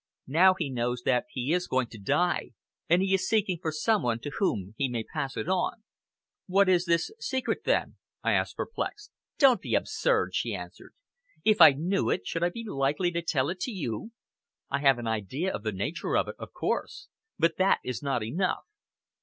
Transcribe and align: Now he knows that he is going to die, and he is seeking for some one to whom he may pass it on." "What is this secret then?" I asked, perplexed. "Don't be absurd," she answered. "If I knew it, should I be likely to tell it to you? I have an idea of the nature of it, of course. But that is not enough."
Now 0.25 0.55
he 0.57 0.71
knows 0.71 1.03
that 1.05 1.25
he 1.29 1.53
is 1.53 1.67
going 1.67 1.85
to 1.89 1.99
die, 1.99 2.53
and 2.89 3.03
he 3.03 3.13
is 3.13 3.29
seeking 3.29 3.59
for 3.61 3.71
some 3.71 4.01
one 4.01 4.17
to 4.21 4.31
whom 4.39 4.73
he 4.75 4.89
may 4.89 5.03
pass 5.03 5.37
it 5.37 5.47
on." 5.47 5.83
"What 6.47 6.67
is 6.67 6.85
this 6.85 7.11
secret 7.19 7.65
then?" 7.65 7.97
I 8.23 8.31
asked, 8.31 8.57
perplexed. 8.57 9.11
"Don't 9.37 9.61
be 9.61 9.75
absurd," 9.75 10.33
she 10.33 10.55
answered. 10.55 10.95
"If 11.45 11.61
I 11.61 11.73
knew 11.73 12.09
it, 12.09 12.25
should 12.25 12.41
I 12.43 12.49
be 12.49 12.65
likely 12.67 13.11
to 13.11 13.21
tell 13.21 13.49
it 13.49 13.59
to 13.59 13.71
you? 13.71 14.09
I 14.71 14.79
have 14.79 14.97
an 14.97 15.05
idea 15.05 15.53
of 15.53 15.61
the 15.61 15.71
nature 15.71 16.17
of 16.17 16.27
it, 16.27 16.35
of 16.39 16.51
course. 16.51 17.07
But 17.37 17.57
that 17.57 17.79
is 17.83 18.01
not 18.01 18.23
enough." 18.23 18.63